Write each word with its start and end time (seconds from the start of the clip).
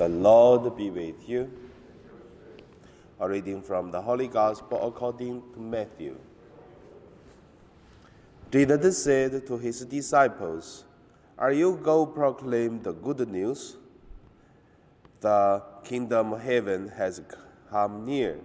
The 0.00 0.08
Lord 0.08 0.78
be 0.78 0.88
with 0.88 1.28
you. 1.28 1.52
A 3.20 3.28
reading 3.28 3.60
from 3.60 3.90
the 3.90 4.00
Holy 4.00 4.28
Gospel 4.28 4.88
according 4.88 5.42
to 5.52 5.60
Matthew. 5.60 6.16
Jesus 8.50 9.04
said 9.04 9.46
to 9.46 9.58
his 9.58 9.84
disciples, 9.84 10.84
Are 11.36 11.52
you 11.52 11.78
go 11.82 12.06
proclaim 12.06 12.80
the 12.80 12.92
good 12.92 13.28
news? 13.28 13.76
The 15.20 15.62
kingdom 15.84 16.32
of 16.32 16.40
heaven 16.40 16.88
has 16.96 17.20
come 17.68 18.06
near. 18.06 18.38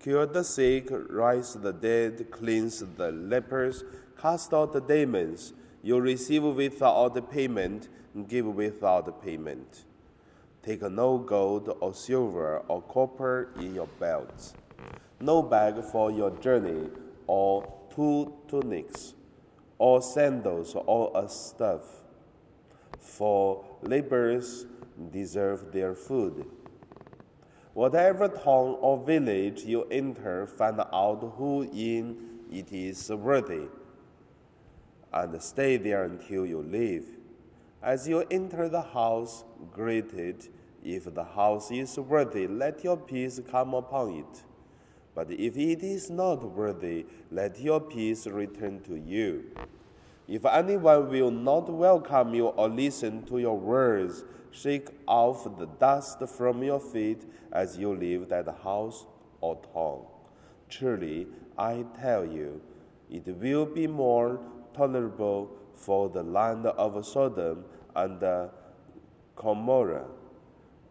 Cure 0.00 0.24
the 0.24 0.42
sick, 0.42 0.88
raise 0.90 1.52
the 1.52 1.74
dead, 1.74 2.30
cleanse 2.30 2.78
the 2.96 3.12
lepers, 3.12 3.84
cast 4.18 4.54
out 4.54 4.72
the 4.72 4.80
demons. 4.80 5.52
You 5.82 6.00
receive 6.00 6.44
without 6.44 7.30
payment, 7.30 7.90
give 8.26 8.46
without 8.46 9.22
payment. 9.22 9.84
Take 10.68 10.82
no 10.82 11.16
gold 11.16 11.74
or 11.80 11.94
silver 11.94 12.58
or 12.68 12.82
copper 12.82 13.48
in 13.58 13.74
your 13.74 13.86
belts, 13.98 14.52
no 15.18 15.40
bag 15.40 15.82
for 15.82 16.10
your 16.10 16.30
journey, 16.30 16.90
or 17.26 17.66
two 17.88 18.34
tunics, 18.48 19.14
or 19.78 20.02
sandals, 20.02 20.76
or 20.76 21.10
a 21.14 21.26
staff. 21.26 21.80
For 23.00 23.64
laborers 23.80 24.66
deserve 25.10 25.72
their 25.72 25.94
food. 25.94 26.44
Whatever 27.72 28.28
town 28.28 28.76
or 28.82 29.02
village 29.02 29.64
you 29.64 29.84
enter, 29.84 30.46
find 30.46 30.80
out 30.80 31.32
who 31.38 31.62
in 31.62 32.44
it 32.52 32.70
is 32.70 33.08
worthy, 33.08 33.68
and 35.14 35.42
stay 35.42 35.78
there 35.78 36.04
until 36.04 36.44
you 36.44 36.60
leave. 36.60 37.17
As 37.82 38.08
you 38.08 38.24
enter 38.30 38.68
the 38.68 38.82
house, 38.82 39.44
greet 39.72 40.12
it. 40.12 40.48
If 40.82 41.12
the 41.14 41.24
house 41.24 41.70
is 41.70 41.96
worthy, 41.98 42.48
let 42.48 42.82
your 42.82 42.96
peace 42.96 43.40
come 43.50 43.74
upon 43.74 44.14
it. 44.14 44.42
But 45.14 45.30
if 45.30 45.56
it 45.56 45.82
is 45.82 46.10
not 46.10 46.42
worthy, 46.42 47.06
let 47.30 47.60
your 47.60 47.80
peace 47.80 48.26
return 48.26 48.80
to 48.82 48.96
you. 48.96 49.44
If 50.26 50.44
anyone 50.44 51.08
will 51.08 51.30
not 51.30 51.70
welcome 51.70 52.34
you 52.34 52.48
or 52.48 52.68
listen 52.68 53.24
to 53.26 53.38
your 53.38 53.56
words, 53.56 54.24
shake 54.50 54.88
off 55.06 55.44
the 55.58 55.66
dust 55.66 56.20
from 56.28 56.62
your 56.62 56.80
feet 56.80 57.24
as 57.52 57.78
you 57.78 57.94
leave 57.94 58.28
that 58.28 58.48
house 58.62 59.06
or 59.40 59.56
town. 59.72 60.02
Truly, 60.68 61.28
I 61.56 61.84
tell 62.00 62.24
you, 62.24 62.60
it 63.10 63.26
will 63.26 63.66
be 63.66 63.86
more 63.86 64.40
tolerable 64.74 65.50
for 65.78 66.08
the 66.08 66.22
land 66.22 66.66
of 66.66 67.06
Sodom 67.06 67.64
and 67.94 68.50
Gomorrah 69.36 70.06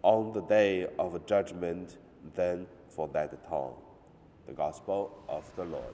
on 0.02 0.33
the 0.33 0.41
day 0.41 0.88
of 0.97 1.25
judgment 1.25 1.97
than 2.35 2.66
for 2.89 3.08
that 3.09 3.49
town. 3.49 3.73
The 4.47 4.53
Gospel 4.53 5.23
of 5.27 5.43
the 5.55 5.65
Lord. 5.65 5.93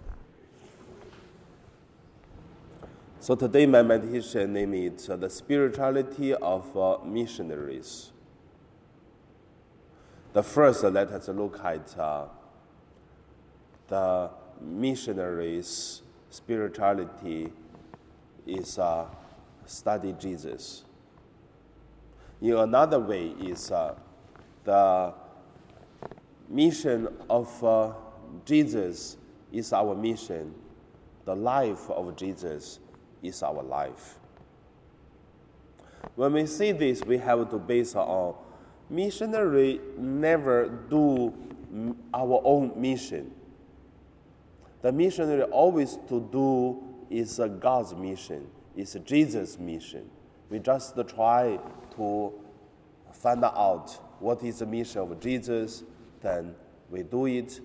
So 3.19 3.35
today 3.35 3.65
my 3.65 3.81
meditation 3.81 4.53
name 4.53 4.73
is 4.73 5.09
uh, 5.09 5.15
the 5.15 5.29
spirituality 5.29 6.33
of 6.33 6.77
uh, 6.77 6.97
missionaries. 7.05 8.11
The 10.33 10.43
first, 10.43 10.83
uh, 10.83 10.89
let 10.89 11.09
us 11.09 11.29
look 11.29 11.59
at 11.63 11.87
the 13.87 14.29
missionaries' 14.61 16.01
spirituality 16.29 17.51
is 18.45 18.77
uh, 18.79 19.05
study 19.65 20.15
Jesus. 20.19 20.83
In 22.41 22.55
another 22.57 22.99
way, 22.99 23.33
is 23.41 23.71
uh, 23.71 23.95
the 24.63 25.13
mission 26.49 27.07
of 27.29 27.95
Jesus 28.45 29.17
is 29.51 29.71
our 29.71 29.95
mission. 29.95 30.53
The 31.25 31.35
life 31.35 31.89
of 31.89 32.15
Jesus 32.17 32.79
is 33.21 33.41
our 33.43 33.63
life. 33.63 34.19
When 36.15 36.33
we 36.33 36.45
see 36.45 36.73
this, 36.73 37.03
we 37.03 37.17
have 37.19 37.49
to 37.49 37.57
base 37.57 37.95
on 37.95 38.35
missionary 38.89 39.79
never 39.97 40.67
do 40.89 41.33
our 42.13 42.41
own 42.43 42.73
mission. 42.75 43.31
The 44.81 44.91
missionary 44.91 45.43
always 45.43 45.97
to 46.09 46.27
do 46.31 46.92
is 47.13 47.39
God's 47.59 47.93
mission, 47.93 48.47
is 48.75 48.97
Jesus' 49.05 49.59
mission. 49.59 50.09
We 50.49 50.59
just 50.59 50.95
try 51.07 51.59
to 51.95 52.33
find 53.11 53.43
out 53.43 53.91
what 54.19 54.43
is 54.43 54.59
the 54.59 54.65
mission 54.65 55.01
of 55.01 55.19
Jesus, 55.19 55.83
then 56.21 56.55
we 56.89 57.03
do 57.03 57.27
it. 57.27 57.59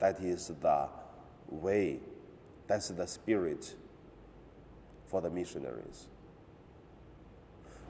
That 0.00 0.20
is 0.20 0.50
the 0.60 0.88
way, 1.48 2.00
that's 2.66 2.88
the 2.88 3.06
spirit 3.06 3.76
for 5.06 5.20
the 5.20 5.30
missionaries. 5.30 6.08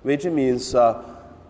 Which 0.02 0.24
means 0.26 0.74
uh, 0.74 1.02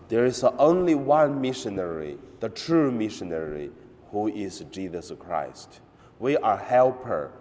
there 0.07 0.25
is 0.25 0.43
only 0.43 0.95
one 0.95 1.41
missionary, 1.41 2.17
the 2.39 2.49
true 2.49 2.91
missionary, 2.91 3.71
who 4.11 4.27
is 4.27 4.63
Jesus 4.71 5.11
Christ. 5.19 5.81
We 6.19 6.37
are 6.37 6.57
helper, 6.57 7.31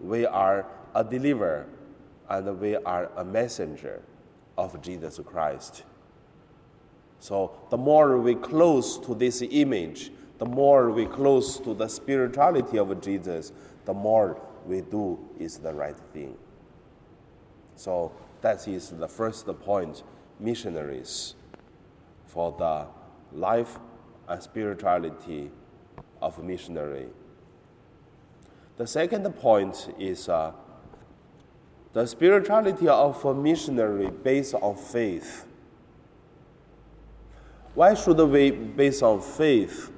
we 0.00 0.26
are 0.26 0.66
a 0.94 1.04
deliverer, 1.04 1.66
and 2.28 2.60
we 2.60 2.76
are 2.76 3.10
a 3.16 3.24
messenger 3.24 4.02
of 4.56 4.80
Jesus 4.82 5.20
Christ. 5.24 5.84
So 7.18 7.52
the 7.70 7.76
more 7.76 8.18
we 8.18 8.34
close 8.34 8.98
to 8.98 9.14
this 9.14 9.42
image, 9.42 10.10
the 10.38 10.46
more 10.46 10.90
we 10.90 11.06
close 11.06 11.60
to 11.60 11.72
the 11.72 11.88
spirituality 11.88 12.78
of 12.78 13.00
Jesus, 13.00 13.52
the 13.84 13.94
more 13.94 14.40
we 14.66 14.80
do 14.80 15.18
is 15.38 15.58
the 15.58 15.72
right 15.72 15.98
thing. 16.12 16.36
So 17.76 18.12
that 18.40 18.66
is 18.66 18.90
the 18.90 19.08
first 19.08 19.46
point 19.60 20.02
missionaries 20.40 21.34
for 22.26 22.52
the 22.58 22.86
life 23.32 23.78
and 24.28 24.42
spirituality 24.42 25.50
of 26.20 26.42
missionary. 26.42 27.08
The 28.76 28.86
second 28.86 29.30
point 29.34 29.94
is 29.98 30.28
uh, 30.28 30.52
the 31.92 32.06
spirituality 32.06 32.88
of 32.88 33.24
a 33.24 33.34
missionary 33.34 34.08
based 34.10 34.54
on 34.54 34.76
faith. 34.76 35.46
Why 37.74 37.94
should 37.94 38.18
we 38.18 38.50
base 38.50 39.02
on 39.02 39.20
faith? 39.20 39.90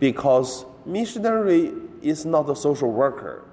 Because 0.00 0.64
missionary 0.84 1.72
is 2.02 2.24
not 2.24 2.50
a 2.50 2.56
social 2.56 2.90
worker. 2.90 3.44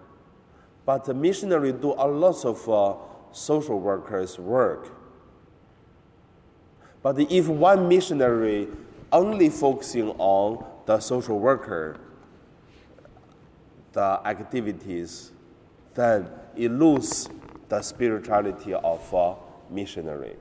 But 0.86 1.06
the 1.06 1.14
missionary 1.14 1.72
do 1.72 1.94
a 1.94 2.08
lot 2.08 2.44
of 2.46 2.68
uh, 2.68 2.96
social 3.32 3.80
workers 3.80 4.40
work. 4.40 4.92
But 7.04 7.20
if 7.20 7.48
one 7.48 7.88
missionary 7.88 8.68
only 9.12 9.50
focusing 9.50 10.10
on 10.18 10.66
the 10.86 11.00
social 11.00 11.40
worker, 11.40 12.00
the 13.94 14.22
activities, 14.26 15.32
then 15.96 16.28
it 16.56 16.70
the 17.68 17.82
spirituality 17.82 18.74
of 18.74 19.14
a 19.14 19.36
missionary. 19.72 20.36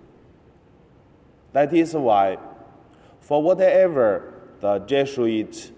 That 1.53 1.73
is 1.75 1.95
why, 1.95 2.39
for 3.21 3.43
whatever 3.43 4.35
the 4.61 4.79
Jesuit 4.81 5.73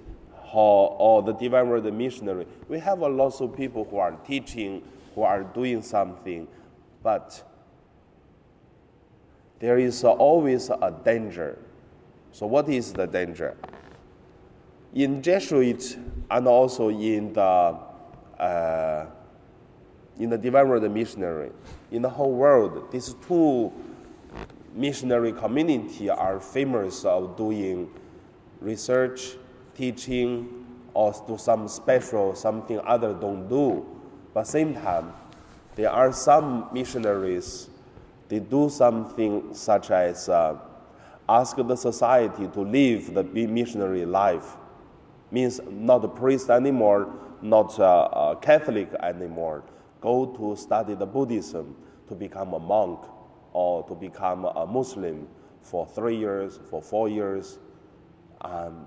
or, 0.53 0.97
or 0.99 1.23
the 1.23 1.33
divine 1.33 1.69
word 1.69 1.93
missionary. 1.93 2.47
We 2.69 2.79
have 2.81 3.01
a 3.01 3.09
lot 3.09 3.41
of 3.41 3.57
people 3.57 3.85
who 3.85 3.99
are 3.99 4.13
teaching, 4.27 4.83
who 5.15 5.23
are 5.23 5.43
doing 5.43 5.83
something, 5.83 6.49
but 7.03 7.47
there 9.59 9.79
is 9.79 10.05
always 10.05 10.71
a 10.71 10.95
danger. 11.05 11.59
So, 12.33 12.47
what 12.47 12.69
is 12.69 12.93
the 12.93 13.07
danger? 13.07 13.57
In 14.95 15.23
Jesuit 15.23 15.99
and 16.31 16.49
also 16.49 16.89
in 16.89 17.33
the 17.33 17.79
uh, 18.39 19.07
in 20.19 20.31
the 20.31 20.39
divine 20.39 20.69
word 20.69 20.91
missionary, 20.91 21.51
in 21.91 22.03
the 22.03 22.09
whole 22.09 22.33
world, 22.33 22.91
these 22.91 23.15
two 23.27 23.73
missionary 24.75 25.33
community 25.33 26.11
are 26.11 26.41
famous 26.41 27.05
of 27.05 27.37
doing 27.37 27.91
research 28.61 29.37
teaching 29.75 30.67
or 30.93 31.15
do 31.27 31.39
some 31.39 31.69
special 31.69 32.35
something 32.35 32.81
other 32.81 33.15
don't 33.15 33.49
do. 33.49 33.87
But 34.35 34.47
same 34.47 34.75
time, 34.75 35.13
there 35.77 35.91
are 35.91 36.13
some 36.13 36.69
missionaries, 36.73 37.71
they 38.29 38.41
do 38.41 38.69
something 38.69 39.55
such 39.55 39.91
as 39.91 40.29
uh, 40.29 40.57
ask 41.29 41.57
the 41.57 41.77
society 41.77 42.49
to 42.49 42.61
live 42.61 43.15
the 43.15 43.23
missionary 43.23 44.05
life. 44.05 44.57
Means 45.31 45.61
not 45.69 46.05
a 46.05 46.09
priest 46.09 46.51
anymore, 46.51 47.13
not 47.43 47.79
a, 47.79 47.85
uh, 47.85 48.35
a 48.37 48.41
Catholic 48.41 48.93
anymore. 48.95 49.65
Go 50.01 50.27
to 50.27 50.57
study 50.57 50.95
the 50.95 51.07
Buddhism 51.07 51.77
to 52.09 52.15
become 52.15 52.55
a 52.55 52.59
monk. 52.59 53.01
or 53.53 53.83
to 53.89 53.95
become 53.95 54.45
a 54.45 54.67
Muslim 54.67 55.29
for 55.63 55.87
three 55.87 56.17
years, 56.17 56.61
for 56.71 56.81
four 56.81 57.09
years, 57.09 57.59
um, 58.43 58.87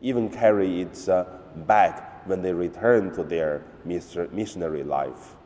even 0.00 0.28
carry 0.28 0.82
it 0.82 1.08
uh, 1.08 1.24
back 1.66 2.26
when 2.26 2.42
they 2.42 2.52
return 2.52 3.12
to 3.14 3.22
their 3.22 3.62
missionary 3.84 4.82
life. 4.82 5.36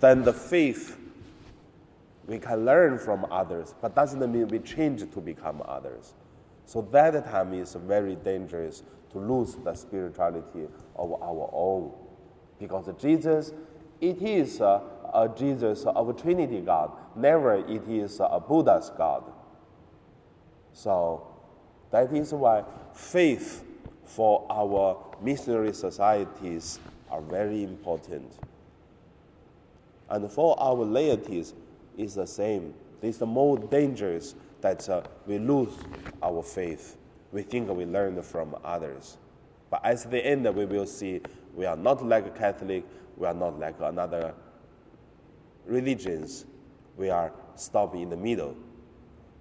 Then 0.00 0.22
the 0.22 0.32
faith 0.32 0.98
we 2.26 2.38
can 2.38 2.64
learn 2.64 2.98
from 2.98 3.26
others, 3.30 3.74
but 3.80 3.94
doesn't 3.94 4.20
mean 4.30 4.48
we 4.48 4.60
change 4.60 5.00
to 5.10 5.20
become 5.20 5.62
others. 5.66 6.14
So 6.70 6.82
that 6.92 7.28
time 7.28 7.52
is 7.52 7.74
very 7.74 8.14
dangerous 8.14 8.84
to 9.10 9.18
lose 9.18 9.56
the 9.56 9.74
spirituality 9.74 10.68
of 10.94 11.12
our 11.20 11.50
own. 11.52 11.90
Because 12.60 12.88
Jesus, 12.96 13.52
it 14.00 14.22
is 14.22 14.60
a, 14.60 14.80
a 15.12 15.28
Jesus 15.36 15.82
of 15.84 16.22
Trinity 16.22 16.60
God, 16.60 16.92
never 17.16 17.56
it 17.56 17.88
is 17.88 18.20
a 18.20 18.38
Buddha's 18.38 18.88
God. 18.96 19.24
So 20.72 21.26
that 21.90 22.12
is 22.14 22.32
why 22.32 22.62
faith 22.94 23.64
for 24.04 24.46
our 24.48 24.96
missionary 25.20 25.72
societies 25.72 26.78
are 27.10 27.20
very 27.20 27.64
important. 27.64 28.32
And 30.08 30.30
for 30.30 30.54
our 30.62 30.84
laities 30.86 31.52
is 31.98 32.14
the 32.14 32.28
same. 32.28 32.74
It's 33.02 33.18
the 33.18 33.26
more 33.26 33.58
dangerous 33.58 34.34
that 34.60 34.88
uh, 34.88 35.02
we 35.26 35.38
lose 35.38 35.72
our 36.22 36.42
faith. 36.42 36.96
We 37.32 37.42
think 37.42 37.68
we 37.70 37.84
learn 37.84 38.20
from 38.22 38.54
others. 38.64 39.16
But 39.70 39.84
at 39.84 40.10
the 40.10 40.24
end, 40.24 40.44
we 40.54 40.66
will 40.66 40.86
see 40.86 41.20
we 41.54 41.64
are 41.64 41.76
not 41.76 42.04
like 42.04 42.26
a 42.26 42.30
Catholic, 42.30 42.84
we 43.16 43.26
are 43.26 43.34
not 43.34 43.58
like 43.58 43.76
another 43.80 44.34
religions. 45.66 46.46
We 46.96 47.08
are 47.08 47.32
stopped 47.54 47.94
in 47.94 48.10
the 48.10 48.16
middle, 48.16 48.56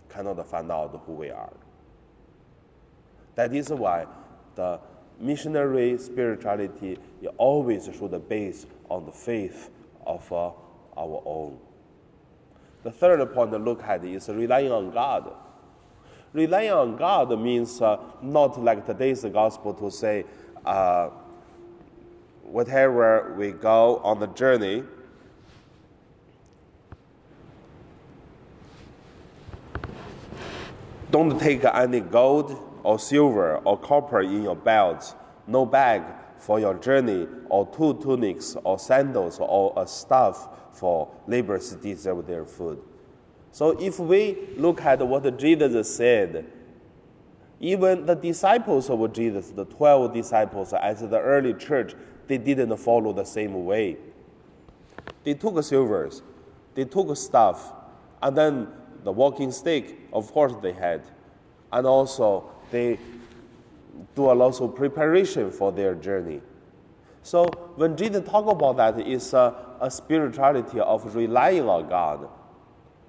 cannot 0.10 0.46
find 0.48 0.72
out 0.72 1.02
who 1.06 1.14
we 1.14 1.30
are. 1.30 1.52
That 3.36 3.54
is 3.54 3.70
why 3.70 4.06
the 4.56 4.80
missionary 5.20 5.98
spirituality 5.98 6.98
always 7.38 7.90
should 7.98 8.30
base 8.30 8.66
on 8.90 9.06
the 9.06 9.12
faith 9.12 9.70
of 10.06 10.32
uh, 10.32 10.52
our 10.98 11.22
own. 11.26 11.58
The 12.84 12.92
third 12.92 13.34
point 13.34 13.52
to 13.52 13.58
look 13.58 13.84
at 13.84 14.04
is 14.06 14.30
relying 14.30 14.72
on 14.72 14.92
God. 14.92 15.34
Relying 16.32 16.72
on 16.72 16.96
God 16.96 17.38
means 17.40 17.82
uh, 17.82 17.98
not 18.22 18.62
like 18.62 18.86
today's 18.86 19.24
gospel 19.26 19.74
to 19.74 19.92
say, 19.92 20.26
uh, 20.66 21.10
whatever 22.44 23.36
we 23.38 23.52
go 23.52 23.98
on 23.98 24.20
the 24.20 24.28
journey, 24.28 24.84
don't 31.12 31.40
take 31.40 31.66
any 31.66 32.00
gold 32.00 32.58
or 32.84 32.98
silver 32.98 33.58
or 33.58 33.78
copper 33.78 34.22
in 34.22 34.44
your 34.44 34.56
belt, 34.56 35.16
no 35.48 35.66
bag 35.66 36.04
for 36.40 36.60
your 36.60 36.74
journey, 36.76 37.28
or 37.50 37.68
two 37.68 37.94
tunics 38.02 38.56
or 38.64 38.80
sandals 38.80 39.38
or 39.40 39.74
a 39.78 39.86
staff 39.86 40.48
for 40.72 41.10
laborers 41.28 41.76
deserve 41.76 42.26
their 42.26 42.46
food. 42.46 42.82
So 43.52 43.72
if 43.80 44.00
we 44.00 44.50
look 44.58 44.82
at 44.82 45.06
what 45.06 45.38
Jesus 45.38 45.96
said, 45.96 46.46
even 47.60 48.06
the 48.06 48.16
disciples 48.16 48.90
of 48.90 49.12
Jesus, 49.12 49.52
the 49.52 49.66
12 49.66 50.14
disciples 50.14 50.74
as 50.74 51.02
the 51.02 51.20
early 51.20 51.54
church, 51.54 51.94
they 52.28 52.38
didn't 52.38 52.76
follow 52.78 53.12
the 53.12 53.26
same 53.26 53.66
way. 53.66 53.98
They 55.24 55.34
took 55.34 55.62
silvers, 55.64 56.22
they 56.76 56.86
took 56.86 57.16
stuff, 57.18 57.74
and 58.22 58.38
then 58.38 58.68
the 59.04 59.12
walking 59.12 59.52
stick, 59.52 59.98
of 60.14 60.32
course, 60.32 60.54
they 60.62 60.72
had. 60.72 61.02
And 61.72 61.86
also, 61.86 62.50
they 62.72 63.00
do 64.16 64.32
a 64.32 64.34
lot 64.34 64.60
of 64.60 64.76
preparation 64.76 65.52
for 65.52 65.72
their 65.72 65.96
journey. 65.96 66.42
So 67.24 67.46
when 67.76 67.98
Jesus 67.98 68.28
talk 68.28 68.48
about 68.48 68.78
that, 68.78 69.00
it's 69.00 69.34
a, 69.34 69.56
a 69.82 69.92
spirituality 69.92 70.80
of 70.80 71.16
relying 71.16 71.68
on 71.68 71.90
God, 71.90 72.30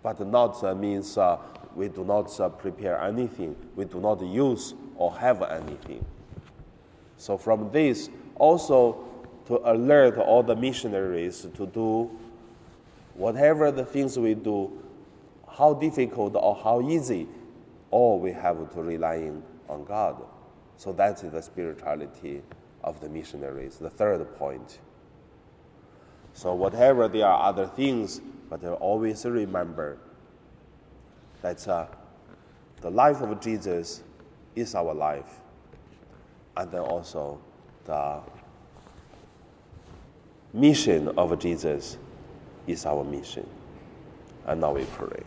but 0.03 0.21
not 0.27 0.63
uh, 0.65 0.75
means 0.75 1.17
uh, 1.17 1.39
we 1.75 1.89
do 1.89 2.05
not 2.05 2.39
uh, 2.41 2.49
prepare 2.49 3.01
anything, 3.03 3.55
we 3.77 3.85
do 3.85 4.01
not 4.01 4.21
use 4.21 4.75
or 4.97 5.17
have 5.17 5.43
anything. 5.43 6.05
So 7.17 7.39
from 7.39 7.71
this, 7.71 8.11
also 8.37 9.05
to 9.47 9.61
alert 9.71 10.17
all 10.17 10.43
the 10.43 10.57
missionaries 10.57 11.47
to 11.55 11.67
do 11.67 12.11
whatever 13.15 13.71
the 13.71 13.85
things 13.85 14.19
we 14.19 14.35
do, 14.35 14.71
how 15.57 15.75
difficult 15.75 16.35
or 16.35 16.55
how 16.57 16.81
easy, 16.89 17.29
all 17.91 18.19
we 18.19 18.33
have 18.33 18.73
to 18.73 18.83
rely 18.83 19.31
on 19.69 19.85
God. 19.85 20.23
So 20.81 20.95
that 20.95 21.23
is 21.23 21.31
the 21.31 21.43
spirituality 21.43 22.41
of 22.83 23.03
the 23.03 23.09
missionaries, 23.11 23.77
the 23.77 23.91
third 23.91 24.35
point. 24.37 24.79
So, 26.33 26.55
whatever 26.55 27.07
there 27.07 27.27
are 27.27 27.51
other 27.51 27.67
things, 27.67 28.23
but 28.49 28.65
always 28.65 29.27
remember 29.27 29.99
that 31.43 31.69
uh, 31.69 31.85
the 32.81 32.91
life 32.91 33.21
of 33.21 33.39
Jesus 33.43 34.03
is 34.57 34.75
our 34.75 34.95
life, 34.95 35.41
and 36.57 36.73
then 36.73 36.81
also 36.81 37.43
the 37.85 38.21
mission 40.55 41.09
of 41.09 41.39
Jesus 41.39 41.99
is 42.67 42.87
our 42.87 43.05
mission. 43.05 43.47
And 44.47 44.63
now 44.63 44.73
we 44.73 44.87
pray. 44.87 45.25